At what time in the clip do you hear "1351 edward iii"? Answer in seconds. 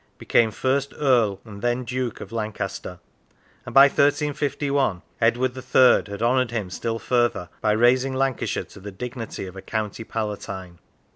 3.83-6.11